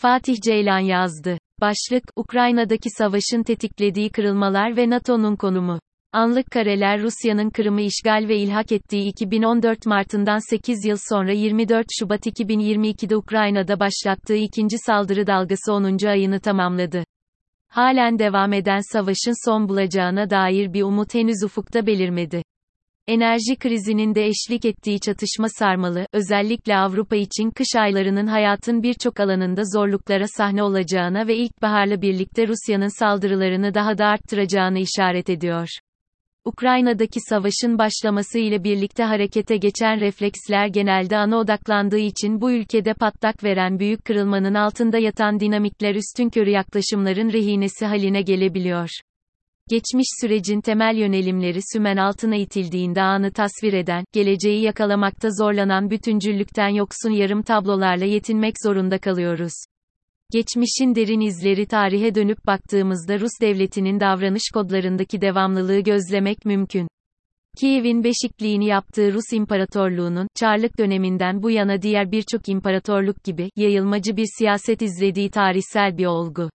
[0.00, 1.38] Fatih Ceylan yazdı.
[1.60, 5.80] Başlık, Ukrayna'daki savaşın tetiklediği kırılmalar ve NATO'nun konumu.
[6.12, 12.26] Anlık kareler Rusya'nın Kırım'ı işgal ve ilhak ettiği 2014 Mart'ından 8 yıl sonra 24 Şubat
[12.26, 16.06] 2022'de Ukrayna'da başlattığı ikinci saldırı dalgası 10.
[16.06, 17.04] ayını tamamladı.
[17.68, 22.42] Halen devam eden savaşın son bulacağına dair bir umut henüz ufukta belirmedi.
[23.06, 29.62] Enerji krizinin de eşlik ettiği çatışma sarmalı, özellikle Avrupa için kış aylarının hayatın birçok alanında
[29.64, 35.68] zorluklara sahne olacağına ve ilkbaharla birlikte Rusya'nın saldırılarını daha da arttıracağını işaret ediyor.
[36.44, 43.44] Ukrayna'daki savaşın başlaması ile birlikte harekete geçen refleksler genelde ana odaklandığı için bu ülkede patlak
[43.44, 48.88] veren büyük kırılmanın altında yatan dinamikler üstünkörü yaklaşımların rehinesi haline gelebiliyor.
[49.70, 57.10] Geçmiş sürecin temel yönelimleri sümen altına itildiğinde anı tasvir eden, geleceği yakalamakta zorlanan bütüncüllükten yoksun
[57.10, 59.52] yarım tablolarla yetinmek zorunda kalıyoruz.
[60.32, 66.88] Geçmişin derin izleri tarihe dönüp baktığımızda Rus devletinin davranış kodlarındaki devamlılığı gözlemek mümkün.
[67.60, 74.26] Kiev'in beşikliğini yaptığı Rus İmparatorluğu'nun, Çarlık döneminden bu yana diğer birçok imparatorluk gibi, yayılmacı bir
[74.38, 76.50] siyaset izlediği tarihsel bir olgu.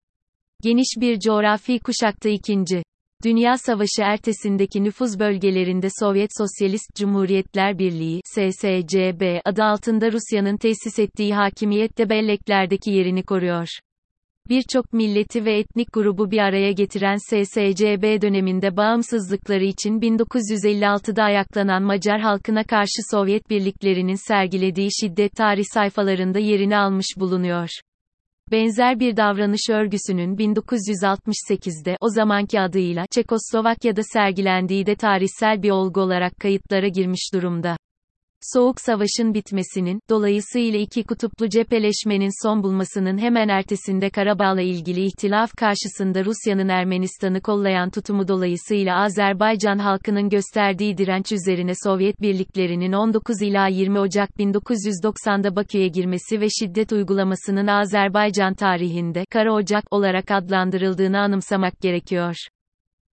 [0.62, 2.82] Geniş bir coğrafi kuşakta ikinci.
[3.24, 11.34] Dünya Savaşı ertesindeki nüfuz bölgelerinde Sovyet Sosyalist Cumhuriyetler Birliği SSCB adı altında Rusya'nın tesis ettiği
[11.34, 13.68] hakimiyet de belleklerdeki yerini koruyor.
[14.48, 22.20] Birçok milleti ve etnik grubu bir araya getiren SSCB döneminde bağımsızlıkları için 1956'da ayaklanan Macar
[22.20, 27.68] halkına karşı Sovyet birliklerinin sergilediği şiddet tarih sayfalarında yerini almış bulunuyor.
[28.50, 36.32] Benzer bir davranış örgüsünün 1968'de o zamanki adıyla Çekoslovakya'da sergilendiği de tarihsel bir olgu olarak
[36.40, 37.76] kayıtlara girmiş durumda.
[38.52, 46.24] Soğuk Savaş'ın bitmesinin, dolayısıyla iki kutuplu cepheleşmenin son bulmasının hemen ertesinde Karabağ'la ilgili ihtilaf karşısında
[46.24, 53.98] Rusya'nın Ermenistan'ı kollayan tutumu dolayısıyla Azerbaycan halkının gösterdiği direnç üzerine Sovyet birliklerinin 19 ila 20
[53.98, 62.36] Ocak 1990'da Bakü'ye girmesi ve şiddet uygulamasının Azerbaycan tarihinde Kara Ocak olarak adlandırıldığını anımsamak gerekiyor.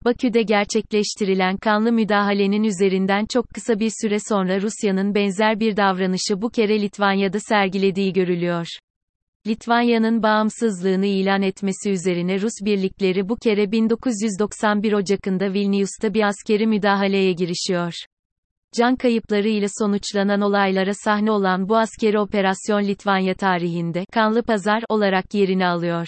[0.05, 6.49] Bakü'de gerçekleştirilen kanlı müdahalenin üzerinden çok kısa bir süre sonra Rusya'nın benzer bir davranışı bu
[6.49, 8.67] kere Litvanya'da sergilediği görülüyor.
[9.47, 17.33] Litvanya'nın bağımsızlığını ilan etmesi üzerine Rus birlikleri bu kere 1991 Ocak'ında Vilnius'ta bir askeri müdahaleye
[17.33, 17.93] girişiyor.
[18.77, 25.33] Can kayıpları ile sonuçlanan olaylara sahne olan bu askeri operasyon Litvanya tarihinde kanlı pazar olarak
[25.33, 26.07] yerini alıyor.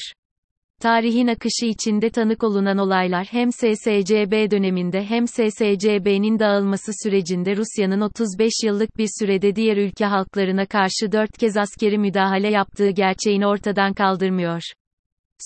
[0.83, 8.53] Tarihin akışı içinde tanık olunan olaylar hem SSCB döneminde hem SSCB'nin dağılması sürecinde Rusya'nın 35
[8.63, 14.61] yıllık bir sürede diğer ülke halklarına karşı dört kez askeri müdahale yaptığı gerçeğini ortadan kaldırmıyor.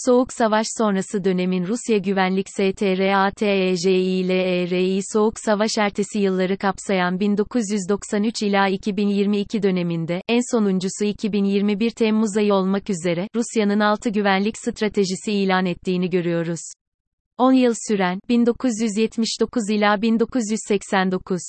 [0.05, 9.63] Soğuk Savaş sonrası dönemin Rusya Güvenlik STRATEJILERI Soğuk Savaş ertesi yılları kapsayan 1993 ila 2022
[9.63, 16.61] döneminde, en sonuncusu 2021 Temmuz ayı olmak üzere, Rusya'nın 6 güvenlik stratejisi ilan ettiğini görüyoruz.
[17.37, 21.41] 10 yıl süren, 1979 ila 1989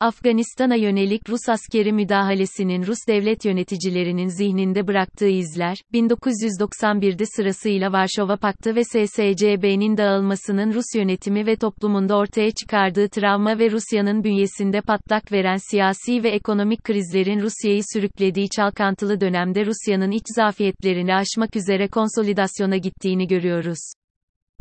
[0.00, 8.76] Afganistan'a yönelik Rus askeri müdahalesinin Rus devlet yöneticilerinin zihninde bıraktığı izler, 1991'de sırasıyla Varşova Paktı
[8.76, 15.70] ve SSCB'nin dağılmasının Rus yönetimi ve toplumunda ortaya çıkardığı travma ve Rusya'nın bünyesinde patlak veren
[15.70, 23.26] siyasi ve ekonomik krizlerin Rusya'yı sürüklediği çalkantılı dönemde Rusya'nın iç zafiyetlerini aşmak üzere konsolidasyona gittiğini
[23.26, 23.78] görüyoruz.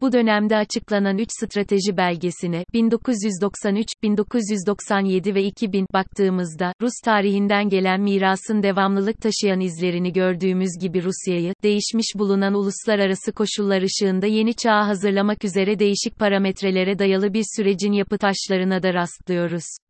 [0.02, 8.64] Bu dönemde açıklanan 3 strateji belgesine 1993, 1997 ve 2000 baktığımızda Rus tarihinden gelen mirasın
[8.64, 15.80] devamlılık taşıyan izlerini gördüğümüz gibi Rusya'yı değişmiş bulunan uluslararası koşullar ışığında yeni çağa hazırlamak üzere
[15.80, 19.87] değişik parametrelere dayalı bir sürecin yapı taşlarına da rastlıyoruz.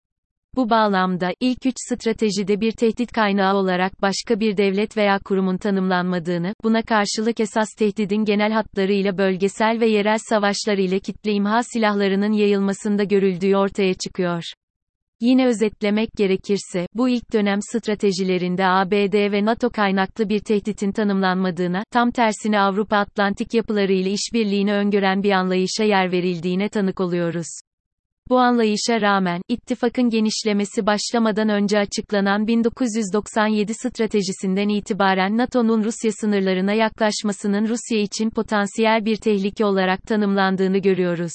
[0.56, 6.53] Bu bağlamda, ilk üç stratejide bir tehdit kaynağı olarak başka bir devlet veya kurumun tanımlanmadığını,
[6.63, 13.03] buna karşılık esas tehdidin genel hatlarıyla bölgesel ve yerel savaşlar ile kitle imha silahlarının yayılmasında
[13.03, 14.44] görüldüğü ortaya çıkıyor.
[15.22, 22.11] Yine özetlemek gerekirse, bu ilk dönem stratejilerinde ABD ve NATO kaynaklı bir tehditin tanımlanmadığına, tam
[22.11, 27.47] tersine Avrupa Atlantik yapıları ile işbirliğini öngören bir anlayışa yer verildiğine tanık oluyoruz.
[28.29, 37.68] Bu anlayışa rağmen, ittifakın genişlemesi başlamadan önce açıklanan 1997 stratejisinden itibaren NATO'nun Rusya sınırlarına yaklaşmasının
[37.68, 41.34] Rusya için potansiyel bir tehlike olarak tanımlandığını görüyoruz.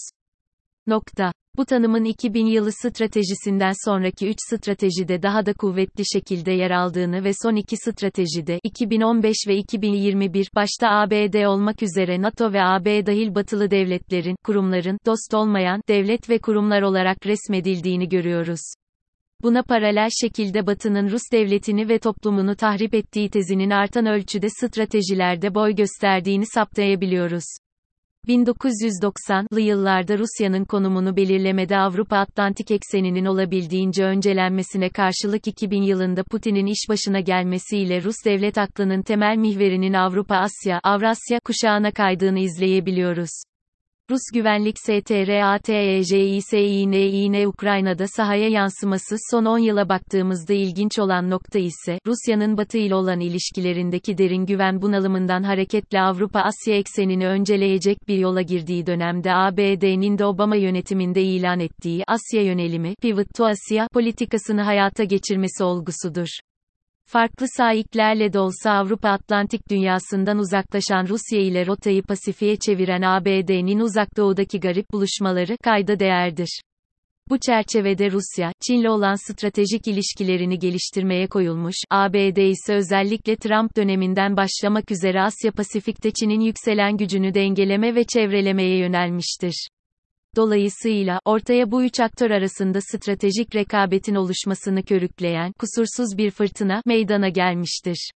[0.86, 1.32] Nokta.
[1.56, 7.30] Bu tanımın 2000 yılı stratejisinden sonraki 3 stratejide daha da kuvvetli şekilde yer aldığını ve
[7.42, 13.70] son iki stratejide 2015 ve 2021 başta ABD olmak üzere NATO ve AB dahil batılı
[13.70, 18.60] devletlerin, kurumların, dost olmayan, devlet ve kurumlar olarak resmedildiğini görüyoruz.
[19.42, 25.74] Buna paralel şekilde Batı'nın Rus devletini ve toplumunu tahrip ettiği tezinin artan ölçüde stratejilerde boy
[25.74, 27.44] gösterdiğini saptayabiliyoruz.
[28.28, 36.88] 1990'lı yıllarda Rusya'nın konumunu belirlemede Avrupa Atlantik ekseninin olabildiğince öncelenmesine karşılık 2000 yılında Putin'in iş
[36.88, 43.51] başına gelmesiyle Rus devlet aklının temel mihverinin Avrupa-Asya, Avrasya kuşağına kaydığını izleyebiliyoruz.
[44.10, 52.56] Rus güvenlik STRATEJISİNİN Ukrayna'da sahaya yansıması son 10 yıla baktığımızda ilginç olan nokta ise, Rusya'nın
[52.56, 59.34] Batı ile olan ilişkilerindeki derin güven bunalımından hareketle Avrupa-Asya eksenini önceleyecek bir yola girdiği dönemde
[59.34, 66.28] ABD'nin de Obama yönetiminde ilan ettiği Asya yönelimi, Pivot to Asia politikasını hayata geçirmesi olgusudur.
[67.06, 74.16] Farklı sahiplerle de olsa Avrupa Atlantik dünyasından uzaklaşan Rusya ile rotayı Pasifik'e çeviren ABD'nin uzak
[74.16, 76.60] doğudaki garip buluşmaları kayda değerdir.
[77.30, 84.90] Bu çerçevede Rusya, Çin'le olan stratejik ilişkilerini geliştirmeye koyulmuş, ABD ise özellikle Trump döneminden başlamak
[84.90, 89.68] üzere Asya Pasifik'te Çin'in yükselen gücünü dengeleme ve çevrelemeye yönelmiştir.
[90.36, 98.10] Dolayısıyla, ortaya bu üç aktör arasında stratejik rekabetin oluşmasını körükleyen, kusursuz bir fırtına, meydana gelmiştir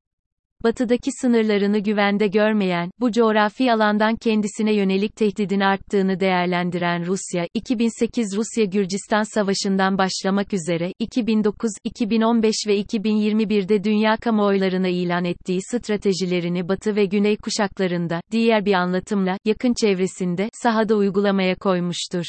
[0.66, 9.24] batıdaki sınırlarını güvende görmeyen, bu coğrafi alandan kendisine yönelik tehdidin arttığını değerlendiren Rusya, 2008 Rusya-Gürcistan
[9.24, 17.38] Savaşı'ndan başlamak üzere, 2009, 2015 ve 2021'de dünya kamuoylarına ilan ettiği stratejilerini Batı ve Güney
[17.38, 22.26] kuşaklarında, diğer bir anlatımla, yakın çevresinde, sahada uygulamaya koymuştur.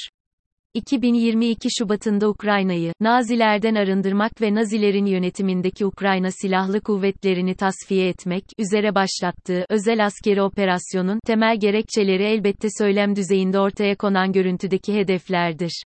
[0.77, 9.67] 2022 Şubat'ında Ukrayna'yı, Nazilerden arındırmak ve Nazilerin yönetimindeki Ukrayna Silahlı Kuvvetlerini tasfiye etmek üzere başlattığı
[9.69, 15.83] özel askeri operasyonun temel gerekçeleri elbette söylem düzeyinde ortaya konan görüntüdeki hedeflerdir.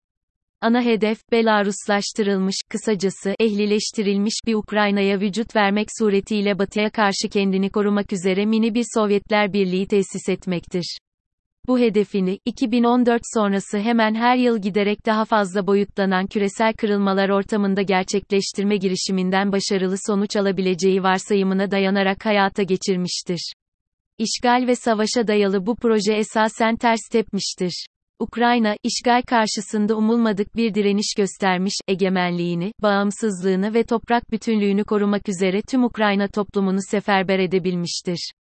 [0.62, 8.46] Ana hedef, Belaruslaştırılmış, kısacası, ehlileştirilmiş bir Ukrayna'ya vücut vermek suretiyle Batı'ya karşı kendini korumak üzere
[8.46, 10.98] mini bir Sovyetler Birliği tesis etmektir.
[11.68, 18.78] Bu hedefini, 2014 sonrası hemen her yıl giderek daha fazla boyutlanan küresel kırılmalar ortamında gerçekleştirme
[18.78, 23.54] girişiminden başarılı sonuç alabileceği varsayımına dayanarak hayata geçirmiştir.
[24.18, 27.86] İşgal ve savaşa dayalı bu proje esasen ters tepmiştir.
[28.20, 35.84] Ukrayna, işgal karşısında umulmadık bir direniş göstermiş, egemenliğini, bağımsızlığını ve toprak bütünlüğünü korumak üzere tüm
[35.84, 38.32] Ukrayna toplumunu seferber edebilmiştir.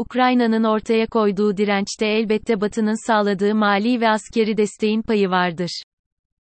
[0.00, 5.82] Ukrayna'nın ortaya koyduğu dirençte elbette Batı'nın sağladığı mali ve askeri desteğin payı vardır.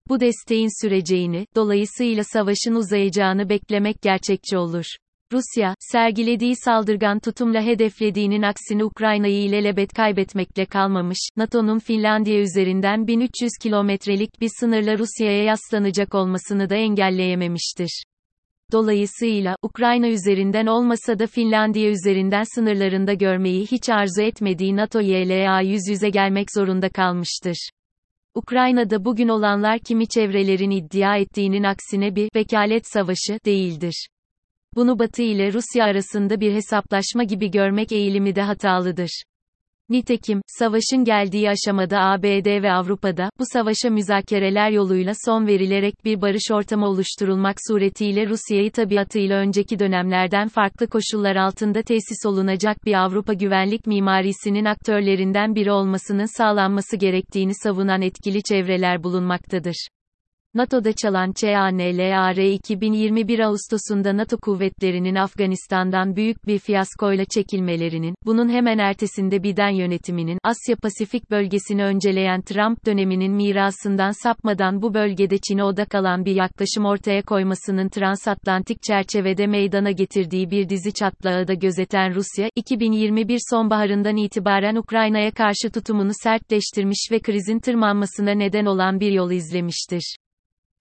[0.09, 4.86] Bu desteğin süreceğini, dolayısıyla savaşın uzayacağını beklemek gerçekçi olur.
[5.33, 14.42] Rusya, sergilediği saldırgan tutumla hedeflediğinin aksine Ukrayna'yı ilelebet kaybetmekle kalmamış, NATO'nun Finlandiya üzerinden 1300 kilometrelik
[14.42, 18.03] bir sınırla Rusya'ya yaslanacak olmasını da engelleyememiştir.
[18.72, 25.81] Dolayısıyla, Ukrayna üzerinden olmasa da Finlandiya üzerinden sınırlarında görmeyi hiç arzu etmediği NATO YLA yüz
[25.90, 27.69] yüze gelmek zorunda kalmıştır.
[28.36, 34.08] Ukrayna'da bugün olanlar kimi çevrelerin iddia ettiğinin aksine bir vekalet savaşı değildir.
[34.75, 39.24] Bunu Batı ile Rusya arasında bir hesaplaşma gibi görmek eğilimi de hatalıdır.
[39.89, 46.51] Nitekim, savaşın geldiği aşamada ABD ve Avrupa'da, bu savaşa müzakereler yoluyla son verilerek bir barış
[46.51, 53.88] ortamı oluşturulmak suretiyle Rusya'yı tabiatıyla önceki dönemlerden farklı koşullar altında tesis olunacak bir Avrupa güvenlik
[53.88, 59.88] mimarisinin aktörlerinden biri olmasının sağlanması gerektiğini savunan etkili çevreler bulunmaktadır.
[60.58, 69.44] NATO'da çalan CANLAR 2021 Ağustos'unda NATO kuvvetlerinin Afganistan'dan büyük bir fiyaskoyla çekilmelerinin, bunun hemen ertesinde
[69.44, 76.36] Biden yönetiminin, Asya-Pasifik bölgesini önceleyen Trump döneminin mirasından sapmadan bu bölgede Çin'e odak alan bir
[76.36, 84.18] yaklaşım ortaya koymasının transatlantik çerçevede meydana getirdiği bir dizi çatlağı da gözeten Rusya, 2021 sonbaharından
[84.18, 90.18] itibaren Ukrayna'ya karşı tutumunu sertleştirmiş ve krizin tırmanmasına neden olan bir yol izlemiştir.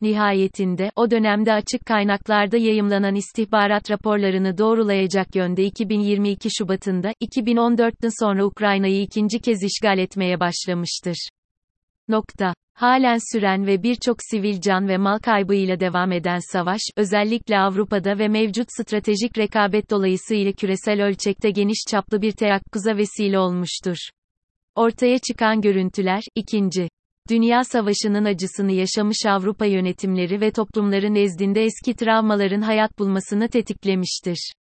[0.00, 9.02] Nihayetinde, o dönemde açık kaynaklarda yayımlanan istihbarat raporlarını doğrulayacak yönde 2022 Şubat'ında, 2014'ten sonra Ukrayna'yı
[9.02, 11.28] ikinci kez işgal etmeye başlamıştır.
[12.08, 12.54] Nokta.
[12.74, 18.28] Halen süren ve birçok sivil can ve mal kaybıyla devam eden savaş, özellikle Avrupa'da ve
[18.28, 23.96] mevcut stratejik rekabet dolayısıyla küresel ölçekte geniş çaplı bir teyakkuza vesile olmuştur.
[24.74, 26.88] Ortaya çıkan görüntüler, ikinci.
[27.30, 34.52] Dünya Savaşı'nın acısını yaşamış Avrupa yönetimleri ve toplumları nezdinde eski travmaların hayat bulmasını tetiklemiştir.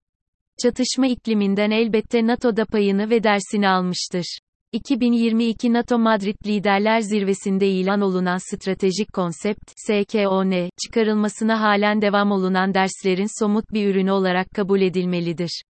[0.64, 4.40] Çatışma ikliminden elbette NATO da payını ve dersini almıştır.
[4.72, 13.40] 2022 NATO Madrid Liderler Zirvesi'nde ilan olunan stratejik konsept, SKON, çıkarılmasına halen devam olunan derslerin
[13.40, 15.64] somut bir ürünü olarak kabul edilmelidir.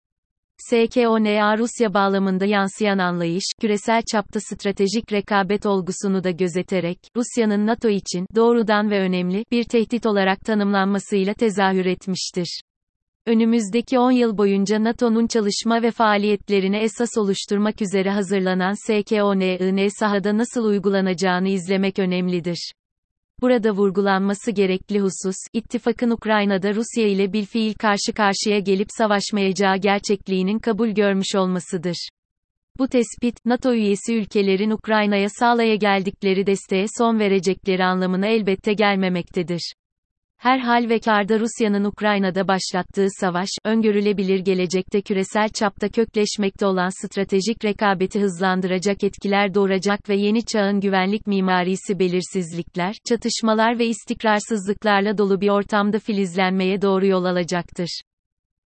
[0.58, 8.26] SKON'a Rusya bağlamında yansıyan anlayış, küresel çapta stratejik rekabet olgusunu da gözeterek, Rusya'nın NATO için,
[8.34, 12.60] doğrudan ve önemli, bir tehdit olarak tanımlanmasıyla tezahür etmiştir.
[13.26, 20.64] Önümüzdeki 10 yıl boyunca NATO'nun çalışma ve faaliyetlerini esas oluşturmak üzere hazırlanan SKON'ın sahada nasıl
[20.64, 22.72] uygulanacağını izlemek önemlidir.
[23.40, 30.58] Burada vurgulanması gerekli husus, ittifakın Ukrayna'da Rusya ile bir fiil karşı karşıya gelip savaşmayacağı gerçekliğinin
[30.58, 32.08] kabul görmüş olmasıdır.
[32.78, 39.72] Bu tespit, NATO üyesi ülkelerin Ukrayna'ya sağlaya geldikleri desteğe son verecekleri anlamına elbette gelmemektedir.
[40.38, 47.64] Her hal ve karda Rusya'nın Ukrayna'da başlattığı savaş, öngörülebilir gelecekte küresel çapta kökleşmekte olan stratejik
[47.64, 55.48] rekabeti hızlandıracak etkiler doğuracak ve yeni çağın güvenlik mimarisi belirsizlikler, çatışmalar ve istikrarsızlıklarla dolu bir
[55.48, 58.00] ortamda filizlenmeye doğru yol alacaktır.